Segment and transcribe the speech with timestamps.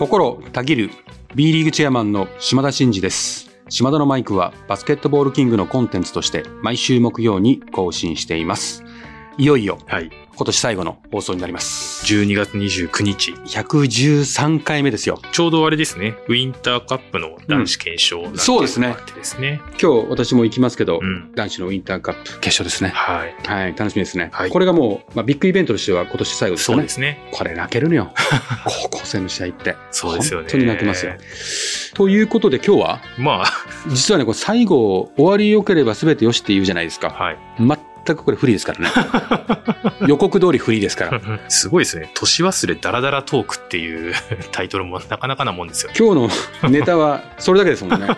[0.00, 0.90] 心たぎる
[1.34, 3.50] B リーグチェアマンの島田真二です。
[3.68, 8.82] 島田のマイクはバスケットボールキングのコンテンツとして毎週木曜に更新しています。
[9.36, 10.10] いよいよはい。
[10.40, 12.02] 今年最後の放送になります。
[12.06, 13.32] 12月29日。
[13.32, 15.20] 113回目ですよ。
[15.32, 16.14] ちょうどあれですね。
[16.28, 19.60] ウィンターカップの男子検証なんそうですねですね。
[19.72, 21.30] 今日私も行きますけど、うん。
[21.34, 22.88] 男子のウィンターカップ決勝ですね。
[22.88, 23.34] はい。
[23.44, 24.30] はい、楽しみですね。
[24.32, 26.88] はいこれがもう、まあ、ビッグイベントとしては今年最後ですかねそうで。
[26.88, 27.28] すね。
[27.32, 28.10] これ泣けるのよ。
[28.64, 29.76] 高校生の試合って。
[29.90, 30.44] そうですよね。
[30.44, 31.12] 本当に泣けますよ。
[31.92, 33.44] ということで今日は、ま
[33.88, 37.24] 実はね、これ最後、終わり良ければ全てよしって言うじゃないですあ、か。
[37.24, 37.38] はい。
[38.06, 38.90] 全くこれフリーですからね。
[40.06, 41.20] 予告通りフリーですから。
[41.48, 42.10] すごいですね。
[42.14, 44.14] 年忘れダラダラトークっていう
[44.52, 45.92] タイトルもなかなかなもんですよ。
[45.98, 46.32] 今日
[46.62, 48.08] のネタはそれだけですもんね。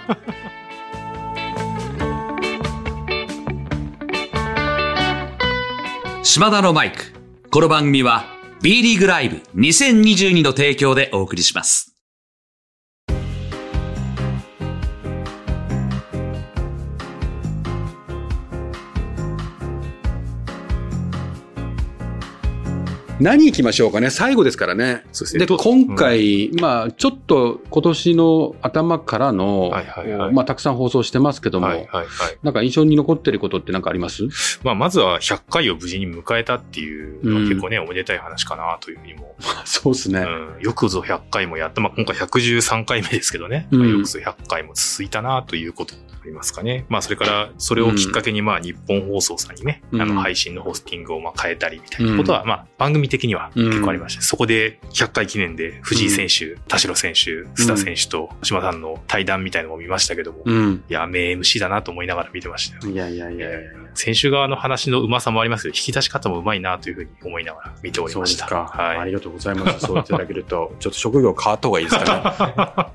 [6.23, 7.13] 島田のマイク。
[7.51, 8.25] この番組は
[8.63, 11.91] B リーグライブ2022の提供でお送りします。
[23.21, 24.10] 何行きましょうかね。
[24.10, 25.05] 最後ですからね。
[25.32, 32.07] で、ねど今回、まあ、ちょっと今年の頭からの、はいはいはいまあ、たくさん放送してますけども、はいはいはい。
[32.43, 34.24] なんか印象に残ってることって何かあります？
[34.65, 39.37] まあ、まずは100回を無事に迎えたっていうのうんは結構ね、おめでたい話かなというふうにも。
[39.65, 40.21] そうですね。
[40.57, 41.80] うん、よくぞ100回もやった。
[41.80, 43.68] まあ、今回113回目ですけどね。
[43.71, 46.84] うんまあよくぞ100回も続いたなということありますかね。
[46.88, 54.23] まあ、それから、それをきっかけに、まあ、日本放送さんにね、あうんの、配信のホスティングをまあ変えたりみたいなことは、まあ、番組的には結構ありました。
[54.23, 60.84] そこで100回記念で藤井選手、田代選手、須田選手と島さんの対談みたいなのも見ましたけども、うん。
[60.88, 62.93] いや、名 MC だなと思いながら見てましたよ。
[62.93, 63.70] いやいやいやいや。
[63.95, 68.44] 選手側の話のうまさもありますけど、引き出し方もうまいなというふうに思いながら見ておりそうました。
[68.44, 69.09] ですか、あはい。
[69.09, 69.81] りがとうございます。
[69.81, 72.93] そう言っていただけると、 ちょっと職業変わった方がいいですか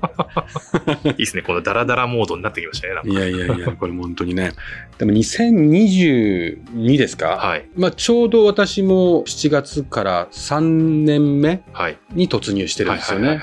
[1.04, 1.42] いいですね。
[1.42, 2.94] このダラダラモードになってきましたね。
[2.94, 4.52] なんかやいやいや、 これ本当にね。
[4.98, 7.36] でも2022ですか？
[7.36, 7.68] はい。
[7.76, 10.60] まあちょうど私も7月から3
[11.04, 11.98] 年目はい。
[12.12, 13.40] に突入してるんですよね。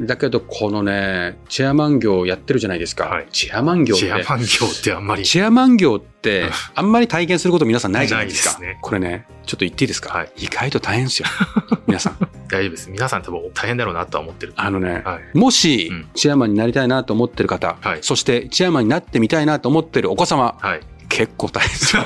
[0.00, 3.04] だけどこのね、チェアマン業やってるじゃないですか。
[3.06, 4.04] はいチェアマン業って。
[4.04, 5.22] チェアマン業ってあんまり。
[5.24, 8.50] チェアマン業って、あんまり体験すること皆さんないじゃないですか。
[8.50, 11.28] すねこれね、ちょっと言っていいですか、はい意外と大変ですよ。
[11.86, 12.16] 皆さん。
[12.48, 12.90] 大丈夫です。
[12.90, 14.52] 皆さん多分大変だろうなとは思ってる。
[14.56, 15.38] あのね、はい。
[15.38, 20.80] もしうん、チェアマンになりたいなと思ってる方、はいそしてチェアマンになってみたいなと思ってるお子様、はい。
[21.08, 22.04] 結構大変。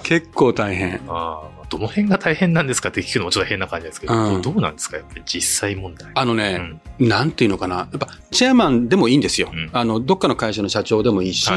[0.02, 1.00] 結構大変。
[1.08, 4.96] ああ、どの辺が大変なんですかって聞くのもちょっと変な感じですけど、うんどうなんですか？
[4.96, 6.10] やっぱり実際問題。
[6.14, 7.08] あのね、うん。
[7.08, 7.76] なんていうのかな？
[7.76, 9.50] やっぱ、チェアマンでもいいんですよ。
[9.52, 11.50] うんあの、どっかの会社の社長でもいいし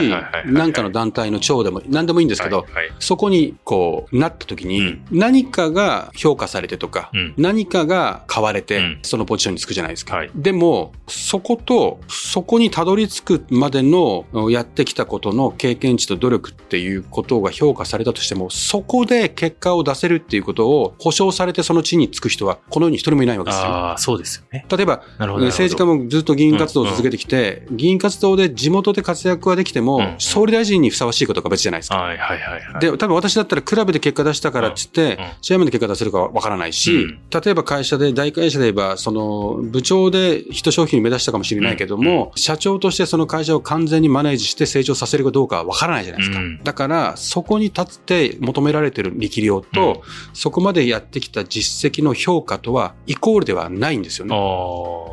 [0.46, 10.16] なんかの団体の長でも、なんでもいいんですけど、はいはいそこに、こう、なった時に、うん何かが評価されてとか、うん何かが買われて、うんそのポジションにつくじゃないですか。
[10.18, 23.68] はいでも、そこと、そこにたどり着くまでの、やってきたことの経験値と努力っていうことが評価されたとしても、そこで結果を出せるっていうことを保証されてその地につく人は、この世に一人もいないわけですよ。
[23.68, 24.66] ああ、そうですよね。
[24.70, 25.04] 例えば。
[25.20, 31.98] 政治家もずっと議員活動を続けてきて、議員活動で地元で活躍はできても、うん総理大臣にふさわしいことが別じゃないですか。
[31.98, 32.80] はいはいはいはい。
[32.80, 46.40] で、多分私だったらクラブで結果出したからって言って、うんうんチェアマンで結果出せるかわからないし、うん例えば会社で、大会社で言えば、その、部長で人商品に目指したかもしれないけども、社長としてその会社を完全にマネージして成長させるかどうかはわからないじゃないですか。
[46.40, 49.97] うんだから、そこに立って求められてる力量と、
[50.34, 54.36] そこまでやってきた実績の評価とは、イコールではないんですよね。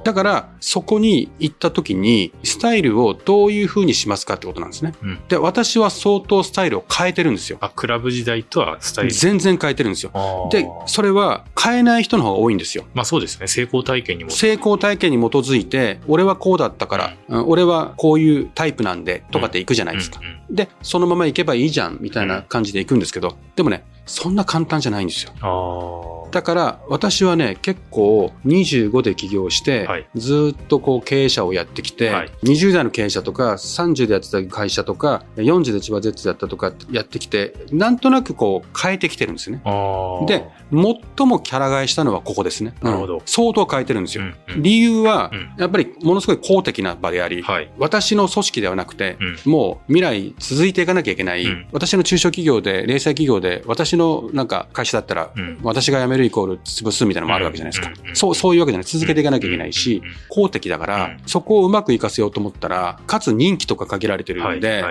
[0.05, 4.95] だから、そこに行った時に、スタイルをどういう風にしますかってことなんですね。
[5.03, 7.59] うんで、私は相当スタイルを変えてるんですよ。
[7.61, 9.11] あ、クラブ時代とはスタイル。
[9.11, 10.49] 全然変えてるんですよ。
[10.50, 12.84] で、それは変えない人の方が多いんですよ。
[12.95, 13.47] まあそうですね。
[13.47, 14.31] 成功体験にも。
[14.31, 20.21] 成功体験に基づいて、俺はこうだったから、うん俺はこういうタイプなんで、とかって行くじゃないですか。
[20.21, 25.32] うんうんで、そのまま行けばいいじゃん、みたいな感じで行くんですけど、でもね、そんな簡単じゃないんですよ。
[26.34, 30.07] だから、私はね、結構25で起業して、はい。
[30.16, 32.31] ずーっとこう経営者をやってきて、はい。
[32.42, 39.63] 20代の経営者とか、30でやってた会社とか、40で千葉ゼッツだったとかやってきて、なんとなくこう変えてきてるんですね。
[40.27, 42.75] で、最もキャラ替えしたのはここですね。
[42.83, 43.15] なるほど。
[43.15, 44.25] うん相当変えてるんですよ。
[44.25, 44.63] うんうん。
[44.63, 47.71] 理由はうん、やっぱりものすごい公的な場であり、はい。
[47.78, 49.51] 私の組織ではなくて、うん。
[49.51, 51.66] もう未来続いていかなきゃいけない、うん。
[51.72, 55.59] 私の中小企業で、零細企業で、私のなんか会社だったら、うん。
[55.63, 58.86] 私が辞めるるイコール潰すみたいなのもあるわけじゃないですかそう、そういうわけじゃない。
[58.86, 64.59] 続けていかなきゃいけないし公的だからうん、そこをうまく活かせようと思ったら、かつ任期とか限られてるはい。
[64.59, 64.84] んで。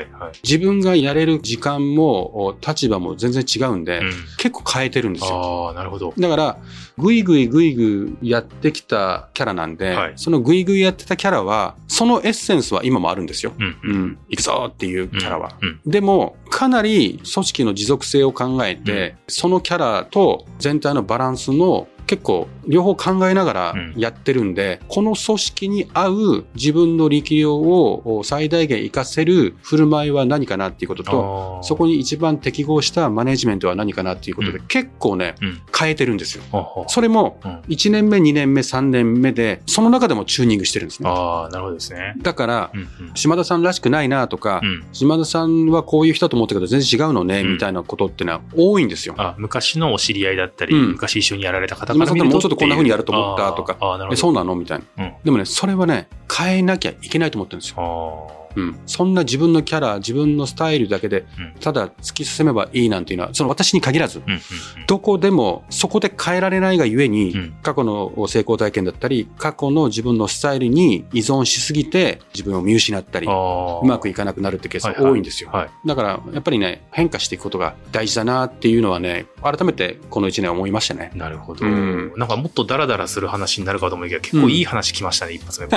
[0.43, 5.67] 自分がやれる時間も、お立場も全然違うんで、うん結構変えてるんですよ。
[5.67, 6.13] ああ、なるほど。
[6.17, 6.57] だから、
[6.97, 13.53] ぐいぐいぐいぐいやってきたキャラなんで、はいそのぐいぐいやってたキャラは、そのエッセンスは今もあるんですよ。
[13.57, 13.65] うん。
[13.65, 14.03] ううん。
[14.07, 15.51] ん、行くぞっていうキャラは。
[15.61, 15.79] うん。
[15.85, 35.61] でも、かなり組織の持続性を考えて、そのキャラと全体のバランスランスの結構両方考えながらうんやってるんで、この組織に合う自分の力量を最大限活かせる振る舞いは何かなっていうことと、そこに一番適合したマネジメントは何かなっていうことで、うん結構ね、うん。
[35.77, 36.85] 変えてるんですよ。
[36.87, 41.09] それもうん1年目、2年目、3年目で、その中でもチューニングしてるんですね。
[41.09, 42.15] ああ、なるほどですね。
[42.21, 42.79] だからう、ん。
[42.79, 44.83] うん島田さんらしくないなとか、うん。
[44.91, 49.15] 島田さんはこういう人と思ったけど全然違うのね、うんみたいなことってのは多いんですよ。
[49.17, 53.77] あ、昔のお知り合いだったり、うん昔一緒にやられた方か島田さんら見るともうちょっとこんな風にやると思ったとか
[54.15, 55.05] そうなのみたいな。
[55.05, 55.13] うん。
[55.23, 58.42] でもね、それはね、変えなきゃいけないと思ってるんですよ。
[58.55, 58.79] うん。
[58.85, 64.33] そんな自分のキャラ、自分のスタイルだけでうん、ただ突き進めばいいなんていうのは、その私に限らず、うん。
[64.33, 64.39] うん。
[64.87, 73.27] どこでもそこで変えられないがゆえに、うん過去の成功体験だったり、過去の自分のスタイルに依存しすぎて自分を見失ったり。
[73.27, 75.49] うまくいかなくなるってケースが多いんですよ。
[75.51, 75.69] はい。
[75.85, 81.11] だから、やっぱりね、変化していくことが大事だなっていうのはね、改めてこの1年思いましたね。
[81.15, 81.65] なるほど。
[81.65, 85.67] うんなんかもっとダラダラする話になるかと思いきや、結構いい話来ましたね、一発目。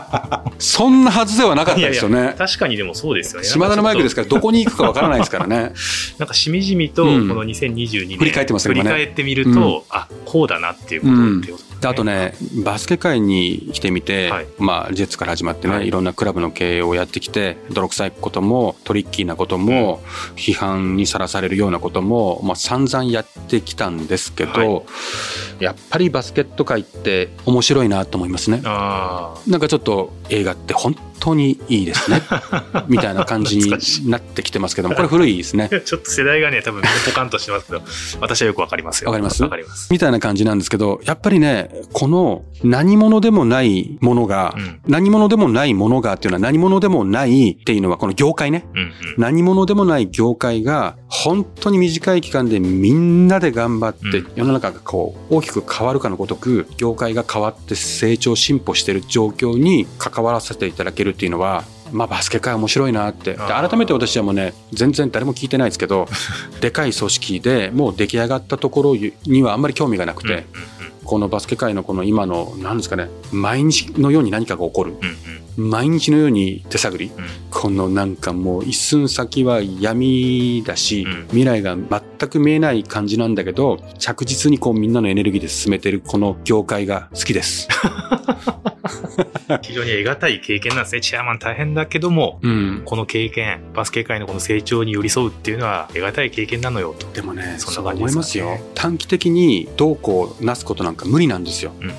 [0.58, 2.19] そんなはずではなかったですよね。
[2.36, 3.46] 確かにでもそうですよね。
[3.46, 5.72] 島田のマイクですかから、どこに行くかわからないですからね。
[6.18, 7.28] なんかしみじみと、こうん。
[7.28, 11.40] の2022年、振り返ってますよ振り返ってみると、あ、こうだなっていうことうん。
[11.40, 14.46] ってあとね、バスケ界に来てみて、はい。
[14.58, 15.88] まあ、ジェッツから始まってね、はい。
[15.88, 20.02] い、ろんなクラブの経営をやってきて、泥臭いことも、トリッキーなことも、
[20.36, 24.82] 批判にさらされるようなことも、まあ、散々やってきたんですけど、は
[25.60, 28.62] やっぱりバスケット界って面白いなと思いますね。
[28.64, 32.22] あなんかちょっと映画って本当にいいですね。
[32.88, 33.70] みたいな感じに
[34.10, 35.68] なってきてますけども、これ古いですね。
[35.72, 35.78] あ。
[35.80, 37.82] ちょっと世代がね、多分ポカンとしてますけど、
[38.20, 39.10] 私はよくわかりますよ。
[39.10, 39.42] わかります？
[39.42, 39.88] わかります。
[39.92, 44.80] みたいな感じなんですけど、やっぱりね、この何者でもないものが、うん。
[44.86, 48.66] 何者でもないものがっていうのは何者でもないっていうのはこの業界ね。
[48.74, 48.90] うんうん。
[49.18, 63.34] 何者でもない業界が本当に短い期間でみんなで頑張ってうん世の中がこう大きく変わるかのごとく業界が変わって成長進歩してる状況に関わらせていただけるっていうのはまあバスケ界面白いなって。
[63.34, 66.08] 改めて私はもうね全然誰も聞いてないですけど
[66.60, 68.96] でかい組織でもう出来上がったところ
[69.26, 70.46] にはあんまり興味がなくて、
[71.04, 74.94] このバスケ界のこの今の何ですかね毎日のように何かが起こる。
[75.56, 77.10] 毎日のように手探り。
[77.14, 77.24] うん。
[77.50, 81.26] このなんかもう一寸先は闇だし、うん。
[81.28, 87.68] 未来が全く見えない感じなんだけど着実にこうみんなのエネルギーで進めてるこの業界が好きです。
[89.62, 91.00] 非常に得難い経験なんですね。
[91.00, 97.06] チェアマン大変だけども、うん、この経験、バスケ界のこの成長に寄り添うっていうのは得難い経験なのよと。
[97.12, 98.12] でもねそんな感じですかね。
[98.12, 98.58] 思いますよ。
[98.74, 101.72] 短期的にどうこうなすことなんか無理なんですよ。
[101.80, 101.88] うん。
[101.88, 101.94] うん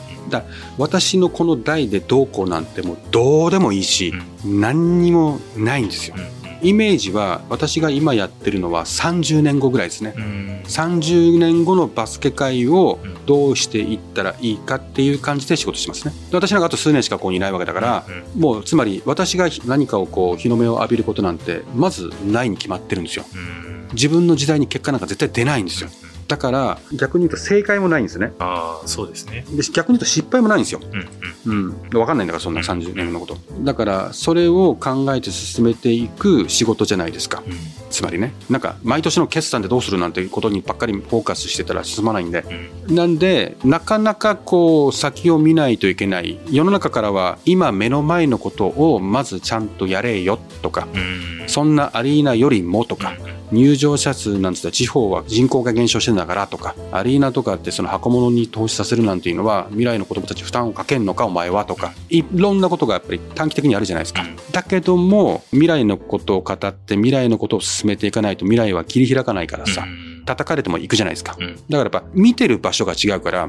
[0.78, 4.14] 私のこの代でどうこうなんてもうどうでもいいし、
[4.46, 6.16] 何にもないんですよ。
[6.18, 16.14] うんイメージは私が今やってるのは30年後ぐらいですねうんうん30年後のバスケ界をうんどうしていったらいいかっていう感じで仕事してますね。
[16.32, 18.06] で私なんかあと数年しかここにいないわけだから、
[18.36, 23.26] うんもうつまり私が何かをこう日の目を浴びることなんてまずないに決まってるんですよ。
[23.34, 25.90] うん自分の時代に結果なんか絶対出ないんですよ。
[26.32, 28.32] だから逆に言うと正解もないんですね。
[28.40, 29.44] ああ、そうですね。
[29.50, 30.80] で逆に言うと失敗もないんですよ。
[30.82, 31.10] うん
[31.50, 32.00] うんうん。
[32.00, 33.38] わかんないんだからそんなうん30年のこと。
[33.60, 37.44] だからそれを考えて進めていく仕事じゃないですか。
[37.46, 38.34] うんつまりね。
[38.50, 42.44] なんか毎年の決算でどうするなんていうことにばっかりフォーカスしてたら進まないんで。
[42.50, 46.40] うんなんで、なかなかこう、先を見ないといけない。
[46.50, 64.22] 世の中からは、今目の前のことをまずちゃんとやれよとか、うんそんなアリーナよりもとか、うん入場者数なんつったら地方は人口が減少してんだからとか、アリーナとかってその箱物に投資させるなんていうのは、未来の子供たち負担をかけんのかお前はとか、いろんなことがやっぱり短期的にあるじゃないですか。
[64.22, 70.24] うんだけども、未来のことを語って未来のことを進めていかないと未来は切り開かないからさ、うん。
[70.26, 71.36] 叩かれても行くじゃないですか。
[71.40, 71.56] うん。
[71.56, 73.48] だからやっぱ見てる場所が違うから、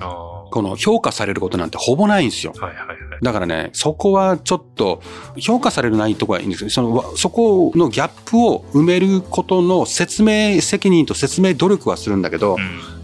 [0.53, 2.53] この評価されることなんてほぼないんですよ。
[2.57, 2.97] はいはいはい。
[3.23, 5.03] だからね、そこはちょっと
[5.39, 12.57] 評価されるないとこはいいんですけど、その、そこのギャップを埋めることの説明責任と説明努力はするんだけど、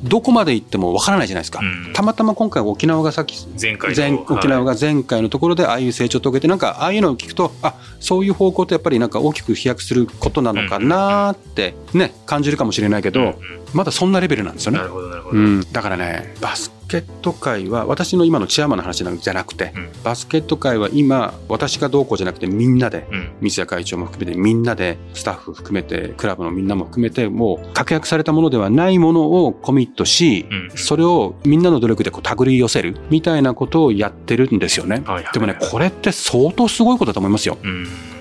[0.03, 1.61] どこまで行ってもわからないじゃないですか。
[1.95, 13.35] たまたま今回沖縄がさっき、前回前沖縄が前回のところでああいう成長を遂げて、なんかああいうのを聞くと、あ、そういう方向とやっぱりなんか大きく飛躍することなのかなってね、感じるかもしれないけど、
[13.73, 14.79] まだそんなレベルなんですよね。
[14.79, 15.39] なるほど、なるほど。
[15.39, 34.97] うん、だからね、バスケット界は、私の今のチェアマンの話じゃなくて、うん、バスケット界は今、私がどうこうじゃなくてみんなで、うん、三谷会長も含めてみんなで、スタッフ含めて、クラブのみんなも含めて、もう確約されたものではないものをコミットし、うん、それをみんなの努力でこう手繰り寄せるみたいなことをやってるんですよね。
[34.97, 37.59] はいはいはい、でもね、これって相当すごいことだと思いますよ。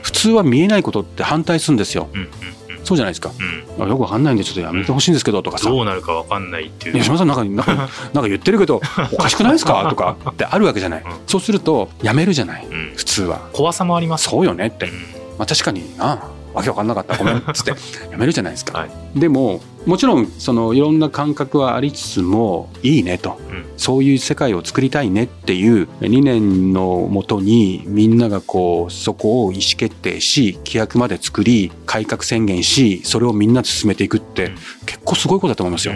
[0.04, 2.10] 普通は見えないことって反対するんですよ。
[2.14, 2.57] うんうん
[2.88, 3.32] そうじゃないですか、
[3.78, 7.04] うん、よくわかんないんでちょっとやめてほしいんですけどとかさ、どうなるかわかんないっていう。
[7.04, 7.88] 島さんなんかなんかなん
[8.24, 9.88] か言ってるけどおかしくないですか？
[9.90, 13.50] とかってあるわけじゃない、うん、そうするとやめるじゃない、うん、普通は。
[13.52, 14.30] 怖さもあります。
[14.30, 14.88] そうよねって、
[15.38, 17.16] まあ確かになわけわかんなかった。
[17.18, 17.38] ごめん。
[17.38, 17.72] っつって。
[18.12, 34.52] やめるじゃないですか、はい、でももちろんそのいろんな感覚はありつつもいいねと、うん、そういう世界を作りたいねっていう理念のもとにみんながこうそこを意思決定し規約まで作り改革宣言しそれをみんなで進めていくって、
[34.86, 35.94] 結構すごいことだと思いますよ。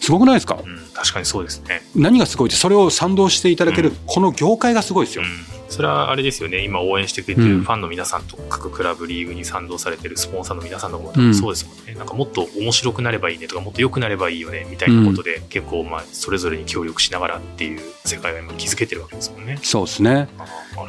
[0.00, 0.58] すごくないですか、
[0.94, 1.82] 確かにそうですね。
[1.94, 5.24] 何がすごいってそれを賛同していただける、この業界がすごいですよ。
[5.68, 19.58] それはあれですよね、今応援してくれてるファンの皆さんと、各クラブ、リーグに賛同されてるスポンサーの皆さんのもそうですもんね、うん、なんかもっと面白くなればいいねとか、もっと良くなればいいよねみたいなことで、うん、結構、まあ、それぞれに協力しながらっていう世界が今、築けてるわけですもんね。
[19.62, 20.28] そうですね。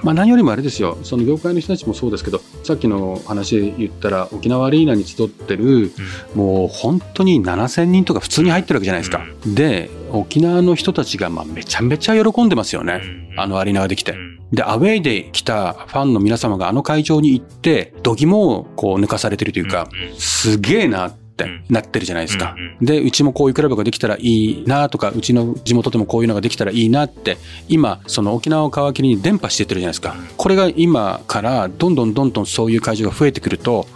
[0.03, 5.91] まあ、何よりもあれですよ、その業界の人たちもそうですけど、さっきの話で言ったら、沖縄アリーナに集ってる、うん、
[6.35, 9.25] もう本当に7000人とか普通に入ってるわけじゃないですか。
[9.45, 13.01] で、沖縄の人たちがまあめちゃめちゃ喜んでますよね、
[13.37, 14.15] あのアリーナができて。
[14.51, 19.87] で、アウェイで来たファンの皆様があの会場に行って、度肝をこう抜かされてるというか、
[20.17, 22.55] すげえなってなってるじゃないですか。
[22.81, 27.37] で、うちもこういうクラブができたらいいなとか、うちの地元でもこういうのができたらいいなって、
[27.67, 30.15] 今、その沖縄を皮切りに伝播してってるじゃないですか。
[30.35, 33.87] これが今からどんどんどんどんそういう会場が増えてくると、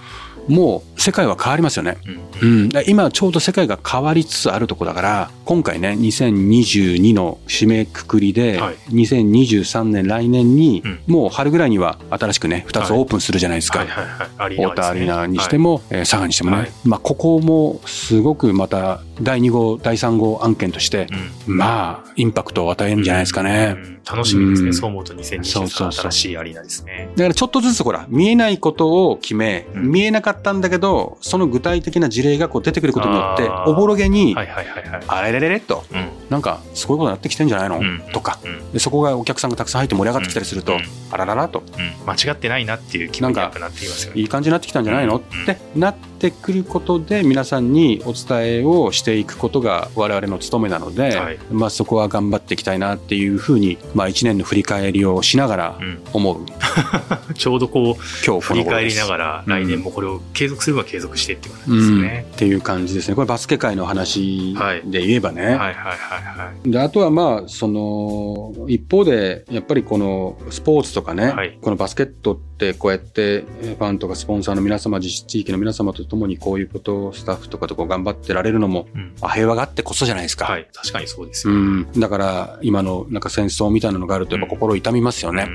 [0.47, 1.97] もう世界は変わりますよね。
[2.41, 13.85] うん、今ちょうど世界が変わりつつあるとこだから、今回ね、2022の締めくくりで、はい、2023年来年に、もう春ぐらいには新しくね、2つオープンするじゃないですか。
[13.85, 16.57] 太田アリーナにしても、はい、佐賀にしてもね。
[16.57, 21.07] はい、まあ、ここもすごくまた第2号、第3号案件として、
[21.47, 23.75] うん、まあ、インパクトを与えるんじゃないですかね。
[23.77, 23.93] うん。
[24.05, 24.67] 楽しみですね。
[24.67, 27.09] うん、そう思うと2023新しいアリーナですね。
[27.15, 37.79] だからちょっとずつほら、見えないことを決め、うん、見えなかったんだけど、その具体的な事例がこう出てくることによって、おぼろげに、あれれれれと、うん、なんかすごいことになってきてんじゃないの、
[38.11, 38.39] とか、
[38.73, 40.79] で、そこがお客さんがたくさん入って盛り上がってきたりすると、
[41.11, 41.61] あらららと、
[42.07, 44.19] 間違ってないなっていう気分になっていますよね。
[44.19, 55.79] いい感じになってきたんじゃないの、ってなってくることで、皆さんにお伝えをしていくことが我々の務めなので、はい、まあそこは頑張っていきたいなっていうふうに、まあ1年の振り返りをしながら
[56.13, 56.39] 思う。
[56.39, 56.45] うん、
[57.35, 63.15] ちょうどこう、今日振り返りながら、来年もこれを継続すれば継続してっていう感じですね、うん、っていう感じですね。
[63.15, 65.43] これバスケ界の話で言えばね。
[65.43, 66.22] はい、はいはいはい
[66.65, 80.45] で、あとはまあ、その、一方で、やっぱりこのスポーツとかね、はい、このバスケットってこうやってファンとかスポンサーの皆様、自治地域の皆様と共にこういうことをスタッフとかとこう頑張ってられるのも、うん、平和があってこそじゃないですか。
[80.45, 81.91] はい、確かにそうですよ、うん。
[81.97, 85.47] だから今のなんか戦争みたいなのがあるとやっぱ心痛みますよね。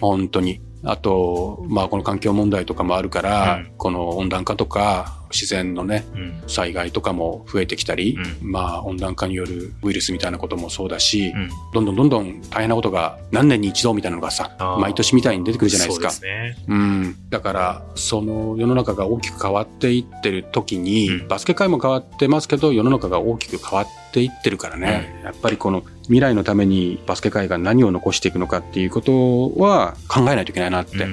[0.00, 0.60] 本当に。
[0.82, 16.08] あと、まあこの環境問題とかもあるから、うん、この温暖化とか、自然のね、うん、災害とかも増えてきたり、うん、まあ温暖化によるウイルスみたいなこともそうだし、うん、どんどんどんどん大変なことが何年に一度みたいなのがさ、毎年みたいに出てくるじゃないですか。
[16.08, 17.16] うね、うん。
[17.30, 31.06] だから、その世の中が大きく変わっていってる時に、バスケ界も変わってますけど、世の中が大きく変わっていってるからね、やっぱりこの未来のためにバスケ界が何を残していくのかっていうことは考えないといけないなって、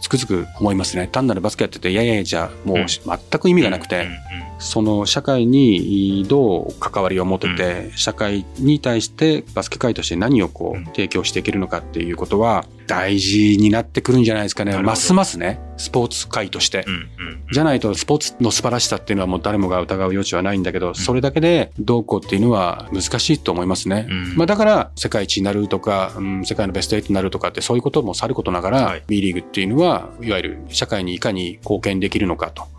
[0.00, 1.08] つくづく思いますね。
[1.10, 4.06] 単なるバスケやってて、いやいやじゃもう全く意味がなくて、
[4.60, 14.76] その社会にどう関わりを持てて、社会に対してバスケ界として何をこう提供していけるのかっていうことは大事になってくるんじゃないですかね。
[14.78, 16.84] ますますね、スポーツ界として。
[17.52, 24.08] じゃないとスポーツの素晴らしさっていうのはもう誰もが疑う余地はないんだけど、それだけでどうこうっていうのは難しいと思いますね。
[24.36, 32.64] まあだから世界一になるとか、うん、世界のベスト8になるとかってそういうこともさることながら、はい、B リーグっていうのは、いわゆる社会にいかに貢献できるのかと。
[32.64, 32.74] うん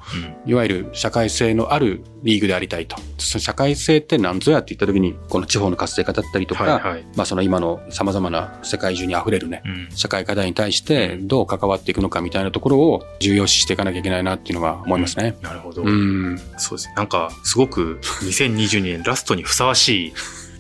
[0.46, 2.98] いわゆる社会性のあるリーグでありたいと。
[3.18, 7.06] 社会性って何ぞやって言った時に、この地方の活性化だったりとか、はいはい。
[7.16, 15.36] まあその今の様々な世界中に溢れるね、うん社会課題に対してどう関わっていくのかみたいなところを重要視していかなきゃいけないなっていうのは思いますね。
[15.42, 15.84] なるほど。
[15.84, 16.38] うん。
[16.58, 16.94] そうですね。
[16.96, 20.14] なんか、すごく2022年ラストにふさわしい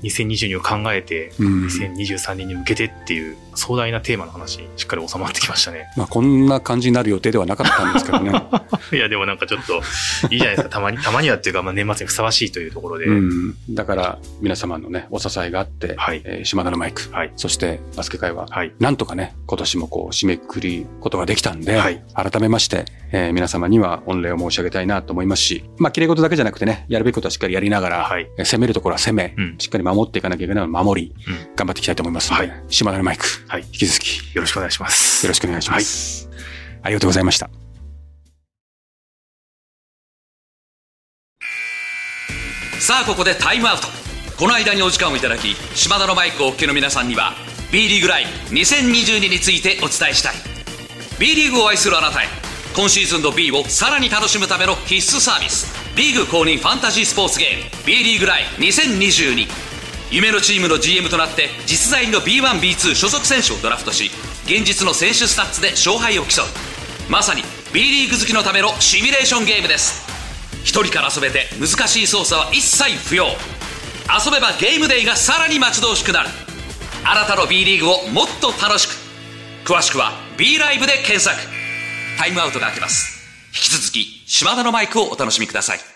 [0.03, 5.87] 2022を考えて、うん2023年に向けてっていう壮大なテーマの話にしっかり収まってきましたね。
[5.97, 8.31] まあこんな感じになる予定ではなかったんですけどね。
[8.93, 9.81] いや、でもなんかちょっと
[10.29, 10.69] いいじゃないですか。
[10.69, 13.05] たまに、たまにはっていうか、まあ年末にふさわしいというところで。
[13.05, 13.55] うん。
[13.69, 17.31] だから皆様のね、お支えがあって、はいえー島田のマイク、はい。
[17.35, 18.71] そしてバスケ界は、はい。
[18.79, 28.27] なんとかね、今年もこう締めくくりことができたんで、はい改めまして、えー皆様には御礼を申し上げたいなと思いますし、まあ、綺麗事だけじゃなくてね、やるべきことはしっかりやりながら、はい。
[28.37, 35.25] えー攻めるところは攻め、うんしっかり守っていかなきゃいけないのは守り、うん頑張っていきたいと思いますので、はい島田のマイク、はい引き続きよろしくお願いします。
[35.25, 36.29] よろしくお願いします。
[36.81, 37.49] ありがとうございました。
[42.79, 43.87] さあここでタイムアウト
[44.37, 47.33] この間にお時間をいただき島田のマイクをお聞きの皆さんには
[47.71, 50.35] B リーグライブ2022についてお伝えしたい
[51.19, 52.27] B リーグを愛するあなたへ
[52.75, 59.47] 今シーズンの B をさらに楽しむための必須サービスリーグ公認ファンタジースポーツゲーム B リーグライブ2022
[60.11, 64.11] 夢のチームの GM となって実在の B1B2 所属選手をドラフトし
[64.45, 66.45] 現実の選手スタッツで勝敗を競う。
[67.09, 67.43] まさに
[67.73, 70.05] B リーグ好きのためのシミュレーションゲームです。
[70.63, 73.25] 一人から遊べて難しい操作は一切不要。
[73.25, 76.29] 遊べばゲームデイがさらに待ち遠しくなる。
[77.03, 78.95] あなたの B リーグをもっと楽しく。
[79.65, 81.35] 詳しくは B ライブで検索。
[82.17, 83.15] タイムアウトが明けます。
[83.47, 85.94] 引き続き島田のマイクをお楽しみください。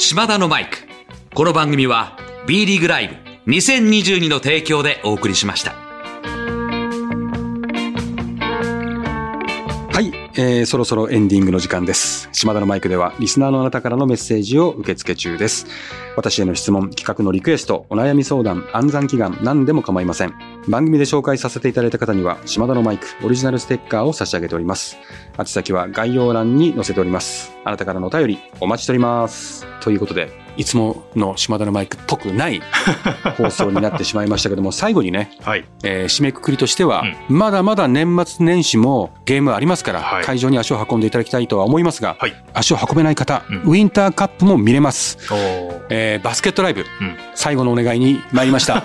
[0.00, 0.78] 島田のマイク。
[1.34, 2.16] この番組は
[2.46, 3.08] B リーグライ
[3.44, 5.79] ブ2022の提供でお送りしました。
[10.34, 12.28] えー、そろそろエンディングの時間です。
[12.30, 15.66] 島田のマイクでは、リスナーのあなたからのメッセージを受け付け中です。
[16.16, 20.34] 私への質問、企画のリクエスト、お悩み相談、暗算祈願、何でも構いません。
[20.68, 24.98] 番組で紹介させていただいた方には、島田のマイク、オリジナルステッカーを差し上げております。
[25.36, 27.52] 宛先は概要欄に載せております。
[27.64, 29.66] あなたからのお便り、お待ちしております。
[29.80, 32.60] ということで、いつもの島田のマイクっぽくない
[33.38, 35.64] 放送になってしまいましたけども、 最後にね、はい。
[35.82, 45.16] えー締めくくりとしては、まだまだ年末年始もゲームありますから、はい会場に足を運んでいただきたいとは思いますが、はい足を運べない方、うんウィンターカップも見れます。
[45.88, 48.84] えーバスケットライブ、うん最後のお願いに参りました。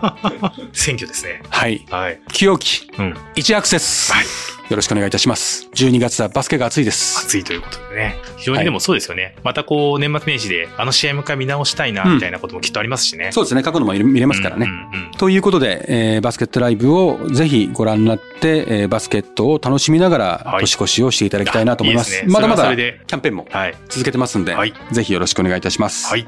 [0.72, 1.42] 選挙ですね。
[1.50, 1.84] はい。
[1.90, 2.20] はい。
[2.32, 3.14] 清きうん。
[3.36, 4.24] 1アクセス、はい。
[4.70, 5.68] よろしくお願いいたします。
[5.74, 7.24] 12月はバスケが熱いです。
[7.26, 8.14] 暑いということでね。
[8.36, 9.34] 非常にでもそうですよね。
[9.42, 13.32] またこう、年末年始で、あの試合もう一回見直したいな、うんみたいなこともきっとありますしね。
[13.32, 13.64] そうですね。
[13.64, 14.66] 過去のも見れますからね。
[14.66, 22.08] うんうんうんということで、えーバスケットライブをぜひご覧になって、えーバスケットを楽しみながらはい年越しをしていただきたいなと思います。
[22.08, 23.74] いいですねまだまだキャンペーンもはい。
[23.88, 26.08] 続けてますんで、はいぜひよろしくお願いいたします。
[26.08, 26.26] はい。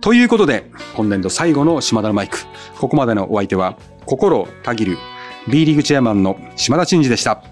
[0.00, 0.64] ということで、
[0.96, 2.38] 今年度最後の島田のマイク。
[2.78, 4.98] ここまでのお相手は、心をたぎる
[5.46, 7.51] B リーグチェアマンの島田真二でした。